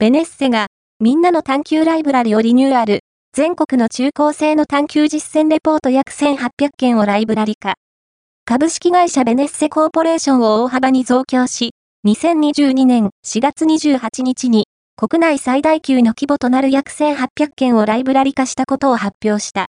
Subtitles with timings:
[0.00, 0.66] ベネッセが、
[0.98, 7.74] みんなの探求ライブラリをリニューアル、全国の中高生の探求実践レポート約1800件をライブラリ化。
[8.44, 11.74] 株式会社ベネッセコーポレーションを大幅に増強し、
[12.08, 19.62] 2022年4月28日に国内最大級の規模となる約1800件をライブラリ化したことを発表した。